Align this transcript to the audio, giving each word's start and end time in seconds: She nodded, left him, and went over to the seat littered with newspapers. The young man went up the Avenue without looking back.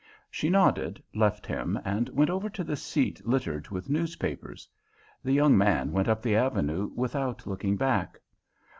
She 0.31 0.49
nodded, 0.49 1.03
left 1.13 1.45
him, 1.45 1.79
and 1.85 2.09
went 2.09 2.31
over 2.31 2.49
to 2.49 2.63
the 2.63 2.75
seat 2.75 3.21
littered 3.23 3.69
with 3.69 3.87
newspapers. 3.87 4.67
The 5.23 5.31
young 5.33 5.55
man 5.55 5.91
went 5.91 6.07
up 6.07 6.23
the 6.23 6.35
Avenue 6.35 6.89
without 6.95 7.45
looking 7.45 7.75
back. 7.77 8.19